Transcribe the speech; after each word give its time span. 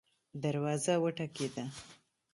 دروازه 0.43 0.93
وټکیده 1.03 1.65